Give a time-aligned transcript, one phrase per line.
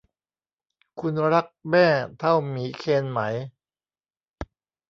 [0.99, 1.87] คุณรักแม่
[2.19, 3.19] เท่าหมีเคนไหม